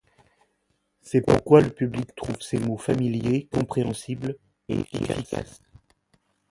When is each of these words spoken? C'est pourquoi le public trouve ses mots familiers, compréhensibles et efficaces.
C'est 1.03 1.21
pourquoi 1.21 1.61
le 1.61 1.69
public 1.69 2.15
trouve 2.15 2.41
ses 2.41 2.57
mots 2.57 2.79
familiers, 2.79 3.47
compréhensibles 3.53 4.35
et 4.67 4.79
efficaces. 4.93 5.59